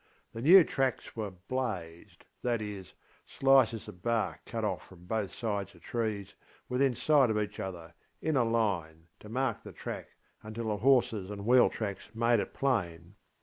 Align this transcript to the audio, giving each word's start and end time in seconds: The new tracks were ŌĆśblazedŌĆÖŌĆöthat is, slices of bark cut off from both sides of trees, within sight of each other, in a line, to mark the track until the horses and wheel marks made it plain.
The 0.33 0.41
new 0.41 0.63
tracks 0.63 1.15
were 1.15 1.29
ŌĆśblazedŌĆÖŌĆöthat 1.29 2.61
is, 2.61 2.93
slices 3.27 3.87
of 3.87 4.01
bark 4.01 4.43
cut 4.47 4.65
off 4.65 4.83
from 4.89 5.05
both 5.05 5.31
sides 5.31 5.75
of 5.75 5.83
trees, 5.83 6.33
within 6.67 6.95
sight 6.95 7.29
of 7.29 7.37
each 7.37 7.59
other, 7.59 7.93
in 8.19 8.35
a 8.35 8.43
line, 8.43 9.09
to 9.19 9.29
mark 9.29 9.61
the 9.61 9.71
track 9.71 10.07
until 10.41 10.69
the 10.69 10.77
horses 10.77 11.29
and 11.29 11.45
wheel 11.45 11.71
marks 11.79 12.09
made 12.15 12.39
it 12.39 12.51
plain. 12.51 13.13